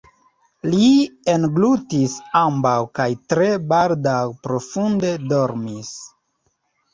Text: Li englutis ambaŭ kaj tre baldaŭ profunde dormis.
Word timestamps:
Li 0.67 0.85
englutis 1.33 2.15
ambaŭ 2.39 2.73
kaj 3.01 3.07
tre 3.35 3.51
baldaŭ 3.75 4.17
profunde 4.49 5.13
dormis. 5.35 5.93